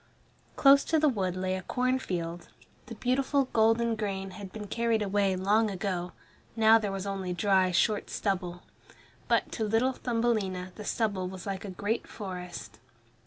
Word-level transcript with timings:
Close 0.55 0.83
to 0.83 0.97
the 0.97 1.07
wood 1.07 1.35
lay 1.35 1.55
a 1.55 1.61
corn 1.61 1.99
field. 1.99 2.49
The 2.87 2.95
beautiful 2.95 3.49
golden 3.53 3.95
grain 3.95 4.31
had 4.31 4.51
been 4.51 4.65
carried 4.65 5.03
away 5.03 5.35
long 5.35 5.69
ago, 5.69 6.13
now 6.55 6.79
there 6.79 6.91
was 6.91 7.05
only 7.05 7.33
dry 7.33 7.69
short 7.69 8.09
stubble. 8.09 8.63
But 9.27 9.51
to 9.51 9.63
little 9.63 9.93
Thumbelina 9.93 10.71
the 10.73 10.85
stubble 10.85 11.27
was 11.27 11.45
like 11.45 11.65
a 11.65 11.69
great 11.69 12.07
forest. 12.07 12.79